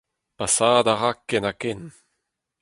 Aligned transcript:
Pasaat 0.37 0.85
a 0.93 0.95
ra 0.95 1.11
ken 1.29 1.45
ha 1.47 1.53
ken. 1.61 1.81